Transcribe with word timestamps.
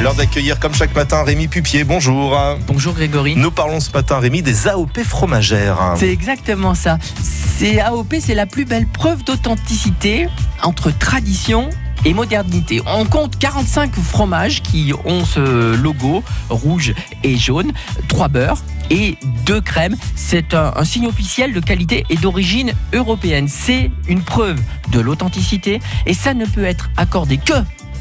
L'heure 0.00 0.14
d'accueillir 0.14 0.60
comme 0.60 0.74
chaque 0.74 0.94
matin 0.94 1.24
Rémi 1.24 1.48
Pupier, 1.48 1.82
bonjour. 1.82 2.38
Bonjour 2.68 2.94
Grégory. 2.94 3.34
Nous 3.34 3.50
parlons 3.50 3.80
ce 3.80 3.90
matin 3.90 4.20
Rémi 4.20 4.42
des 4.42 4.68
AOP 4.68 5.00
fromagères. 5.02 5.94
C'est 5.96 6.12
exactement 6.12 6.74
ça. 6.76 6.98
C'est 7.20 7.80
AOP, 7.80 8.14
c'est 8.20 8.36
la 8.36 8.46
plus 8.46 8.64
belle 8.64 8.86
preuve 8.86 9.24
d'authenticité 9.24 10.28
entre 10.62 10.96
tradition 10.96 11.68
et 12.04 12.14
modernité. 12.14 12.80
On 12.86 13.06
compte 13.06 13.40
45 13.40 13.96
fromages 13.96 14.62
qui 14.62 14.92
ont 15.04 15.24
ce 15.24 15.74
logo 15.74 16.22
rouge 16.48 16.94
et 17.24 17.36
jaune, 17.36 17.72
trois 18.06 18.28
beurres 18.28 18.62
et 18.90 19.16
deux 19.44 19.60
crèmes. 19.60 19.96
C'est 20.14 20.54
un, 20.54 20.74
un 20.76 20.84
signe 20.84 21.08
officiel 21.08 21.52
de 21.52 21.58
qualité 21.58 22.06
et 22.08 22.16
d'origine 22.16 22.72
européenne. 22.92 23.48
C'est 23.48 23.90
une 24.06 24.22
preuve 24.22 24.60
de 24.92 25.00
l'authenticité 25.00 25.80
et 26.06 26.14
ça 26.14 26.34
ne 26.34 26.46
peut 26.46 26.64
être 26.64 26.88
accordé 26.96 27.38
que 27.38 27.54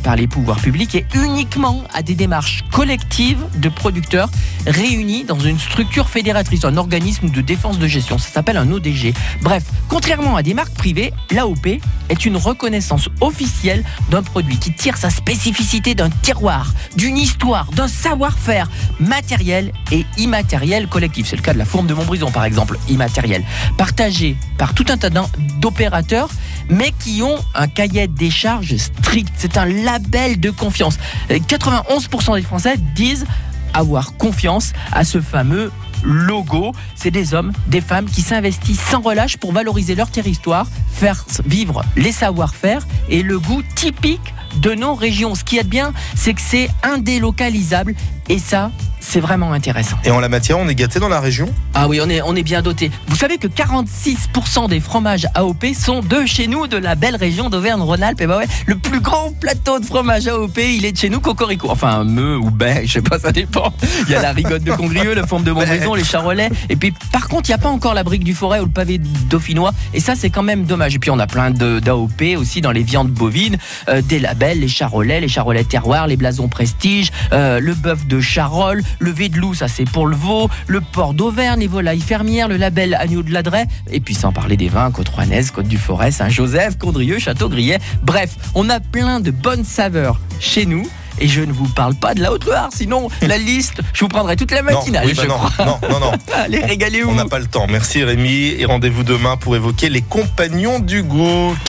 par 0.07 0.15
les 0.15 0.25
pouvoirs 0.25 0.61
publics 0.61 0.95
et 0.95 1.05
uniquement 1.15 1.83
à 1.93 2.01
des 2.01 2.15
démarches 2.15 2.63
collectives 2.71 3.43
de 3.57 3.67
producteurs 3.67 4.29
réunis 4.65 5.25
dans 5.25 5.37
une 5.37 5.59
structure 5.59 6.07
fédératrice, 6.07 6.63
un 6.63 6.77
organisme 6.77 7.29
de 7.29 7.41
défense 7.41 7.77
de 7.77 7.87
gestion. 7.87 8.17
Ça 8.17 8.29
s'appelle 8.29 8.55
un 8.55 8.71
ODG. 8.71 9.13
Bref, 9.41 9.65
contrairement 9.89 10.37
à 10.37 10.43
des 10.43 10.53
marques 10.53 10.75
privées, 10.75 11.11
l'AOP 11.29 11.81
est 12.07 12.25
une 12.25 12.37
reconnaissance 12.37 13.09
officielle 13.19 13.83
d'un 14.09 14.23
produit 14.23 14.57
qui 14.57 14.71
tire 14.71 14.95
sa 14.95 15.09
spécificité 15.09 15.93
d'un 15.93 16.09
terroir, 16.09 16.71
d'une 16.95 17.17
histoire, 17.17 17.69
d'un 17.73 17.89
savoir-faire 17.89 18.69
matériel 19.01 19.73
et 19.91 20.05
immatériel 20.17 20.87
collectif. 20.87 21.27
C'est 21.27 21.35
le 21.35 21.41
cas 21.41 21.51
de 21.51 21.59
la 21.59 21.65
fourme 21.65 21.87
de 21.87 21.93
Montbrison, 21.93 22.31
par 22.31 22.45
exemple, 22.45 22.79
immatériel, 22.87 23.43
partagé 23.77 24.37
par 24.57 24.73
tout 24.73 24.85
un 24.87 24.95
tas 24.95 25.09
d'opérateurs, 25.09 26.29
mais 26.69 26.93
qui 26.99 27.21
ont 27.21 27.37
un 27.55 27.67
cahier 27.67 28.07
des 28.07 28.29
charges 28.29 28.75
strict. 28.77 29.33
C'est 29.37 29.57
un 29.57 29.65
label 29.65 30.39
de 30.39 30.49
confiance. 30.49 30.97
91% 31.29 32.35
des 32.35 32.41
Français 32.41 32.77
disent 32.95 33.25
avoir 33.73 34.17
confiance 34.17 34.73
à 34.91 35.03
ce 35.03 35.21
fameux 35.21 35.71
logo. 36.03 36.73
C'est 36.95 37.11
des 37.11 37.33
hommes, 37.33 37.51
des 37.67 37.81
femmes 37.81 38.05
qui 38.05 38.21
s'investissent 38.21 38.81
sans 38.81 39.01
relâche 39.01 39.37
pour 39.37 39.51
valoriser 39.51 39.95
leur 39.95 40.09
territoire, 40.09 40.67
faire 40.91 41.25
vivre 41.45 41.83
les 41.95 42.11
savoir-faire 42.11 42.87
et 43.09 43.23
le 43.23 43.39
goût 43.39 43.63
typique 43.75 44.33
de 44.61 44.73
nos 44.73 44.95
régions. 44.95 45.35
Ce 45.35 45.43
qui 45.43 45.57
est 45.57 45.67
bien, 45.67 45.93
c'est 46.15 46.33
que 46.33 46.41
c'est 46.41 46.69
indélocalisable 46.83 47.95
et 48.29 48.39
ça, 48.39 48.71
c'est 49.17 49.21
vraiment 49.21 49.51
intéressant. 49.51 49.97
Et 50.05 50.11
en 50.11 50.19
la 50.19 50.29
matière, 50.29 50.59
on 50.59 50.67
est 50.67 50.75
gâté 50.75 50.99
dans 50.99 51.09
la 51.09 51.19
région? 51.19 51.49
Ah 51.73 51.87
oui, 51.87 51.99
on 52.03 52.07
est, 52.07 52.21
on 52.21 52.35
est 52.35 52.43
bien 52.43 52.61
doté. 52.61 52.91
Vous 53.07 53.15
savez 53.15 53.39
que 53.39 53.47
46% 53.47 54.69
des 54.69 54.79
fromages 54.79 55.25
AOP 55.33 55.73
sont 55.73 56.01
de 56.01 56.27
chez 56.27 56.45
nous, 56.45 56.67
de 56.67 56.77
la 56.77 56.93
belle 56.93 57.15
région 57.15 57.49
d'Auvergne-Rhône-Alpes. 57.49 58.21
Et 58.21 58.27
bah 58.27 58.37
ouais, 58.37 58.45
le 58.67 58.77
plus 58.77 58.99
grand 58.99 59.31
plateau 59.39 59.79
de 59.79 59.85
fromage 59.85 60.27
AOP, 60.27 60.59
il 60.59 60.85
est 60.85 60.91
de 60.91 60.97
chez 60.97 61.09
nous, 61.09 61.19
Cocorico. 61.19 61.67
Enfin, 61.71 62.03
me 62.03 62.37
ou 62.37 62.51
ben, 62.51 62.85
je 62.85 62.93
sais 62.93 63.01
pas, 63.01 63.17
ça 63.17 63.31
dépend. 63.31 63.73
Il 64.05 64.11
y 64.11 64.15
a 64.15 64.21
la 64.21 64.33
rigotte 64.33 64.63
de 64.63 64.71
Congrieux, 64.73 65.15
la 65.15 65.25
forme 65.25 65.43
de 65.43 65.51
Montbrison, 65.51 65.95
les 65.95 66.03
charolais. 66.03 66.51
Et 66.69 66.75
puis, 66.75 66.93
par 67.11 67.27
contre, 67.27 67.49
il 67.49 67.53
n'y 67.53 67.59
a 67.59 67.63
pas 67.63 67.69
encore 67.69 67.95
la 67.95 68.03
brique 68.03 68.23
du 68.23 68.35
forêt 68.35 68.59
ou 68.59 68.65
le 68.65 68.71
pavé 68.71 68.99
dauphinois. 68.99 69.73
Et 69.95 69.99
ça, 69.99 70.13
c'est 70.15 70.29
quand 70.29 70.43
même 70.43 70.65
dommage. 70.65 70.93
Et 70.93 70.99
puis, 70.99 71.09
on 71.09 71.17
a 71.17 71.25
plein 71.25 71.49
d'AOP 71.49 72.37
aussi 72.37 72.61
dans 72.61 72.71
les 72.71 72.83
viandes 72.83 73.09
bovines, 73.09 73.57
euh, 73.89 74.03
des 74.03 74.19
labels, 74.19 74.59
les 74.59 74.67
charolais, 74.67 75.21
les 75.21 75.27
charolais 75.27 75.63
terroirs, 75.63 76.05
les 76.05 76.17
blasons 76.17 76.49
prestige, 76.49 77.11
euh, 77.33 77.59
le 77.59 77.73
bœuf 77.73 78.05
de 78.05 78.19
Charolles, 78.19 78.83
le 79.07 79.13
V 79.13 79.29
de 79.29 79.37
loup, 79.37 79.53
ça 79.53 79.69
c'est 79.69 79.85
pour 79.85 80.05
le 80.05 80.17
veau, 80.17 80.49
le 80.67 80.81
port 80.81 81.13
d'Auvergne, 81.13 81.61
les 81.61 81.67
volailles 81.67 82.01
fermières, 82.01 82.49
le 82.49 82.57
label 82.57 82.93
agneau 82.93 83.23
de 83.23 83.31
Ladret, 83.31 83.65
et 83.89 84.01
puis 84.01 84.13
sans 84.13 84.33
parler 84.33 84.57
des 84.57 84.67
vins, 84.67 84.91
côte 84.91 85.07
rouennaise, 85.07 85.49
côte 85.51 85.69
du 85.69 85.77
Forêt, 85.77 86.11
Saint-Joseph, 86.11 86.77
Condrieu, 86.77 87.17
Château-Grillet. 87.17 87.79
Bref, 88.03 88.35
on 88.53 88.69
a 88.69 88.81
plein 88.81 89.21
de 89.21 89.31
bonnes 89.31 89.63
saveurs 89.63 90.19
chez 90.41 90.65
nous. 90.65 90.85
Et 91.19 91.27
je 91.27 91.41
ne 91.41 91.51
vous 91.51 91.67
parle 91.69 91.95
pas 91.95 92.13
de 92.13 92.21
la 92.21 92.31
Haute-Loire, 92.31 92.69
sinon 92.71 93.09
la 93.23 93.37
liste, 93.39 93.79
je 93.93 94.01
vous 94.01 94.07
prendrai 94.07 94.35
toute 94.35 94.51
la 94.51 94.61
matinale. 94.61 95.05
Non, 95.05 95.09
oui, 95.09 95.15
bah 95.15 95.25
non, 95.25 95.65
non, 95.65 95.89
non, 95.89 95.99
non, 95.99 96.11
Allez, 96.35 96.59
régalez-vous. 96.59 97.09
On 97.09 97.15
n'a 97.15 97.25
pas 97.25 97.39
le 97.39 97.47
temps. 97.47 97.65
Merci 97.67 98.03
Rémi 98.03 98.53
et 98.59 98.65
rendez-vous 98.65 99.03
demain 99.03 99.35
pour 99.35 99.55
évoquer 99.55 99.89
les 99.89 100.03
compagnons 100.03 100.79
du 100.79 101.01
goût. 101.01 101.57